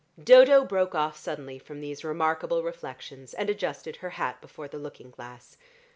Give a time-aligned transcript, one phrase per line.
[0.17, 5.11] Dodo broke off suddenly from these remarkable reflections, and adjusted her hat before the looking
[5.11, 5.57] glass.